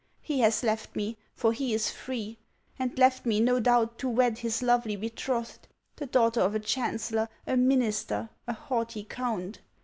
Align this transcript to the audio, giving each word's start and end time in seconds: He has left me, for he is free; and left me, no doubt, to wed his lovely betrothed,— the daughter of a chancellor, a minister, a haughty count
He 0.23 0.39
has 0.39 0.63
left 0.63 0.95
me, 0.95 1.15
for 1.35 1.53
he 1.53 1.75
is 1.75 1.91
free; 1.91 2.39
and 2.79 2.97
left 2.97 3.23
me, 3.23 3.39
no 3.39 3.59
doubt, 3.59 3.99
to 3.99 4.09
wed 4.09 4.39
his 4.39 4.63
lovely 4.63 4.95
betrothed,— 4.95 5.67
the 5.97 6.07
daughter 6.07 6.41
of 6.41 6.55
a 6.55 6.59
chancellor, 6.59 7.29
a 7.45 7.55
minister, 7.55 8.31
a 8.47 8.53
haughty 8.53 9.03
count 9.03 9.59